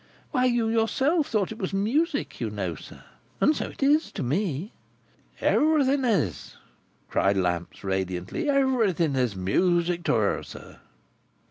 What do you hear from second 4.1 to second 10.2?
to me." "Everything is!" cried Lamps, radiantly. "Everything is music to